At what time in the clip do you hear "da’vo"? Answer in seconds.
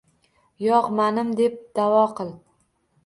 1.81-2.03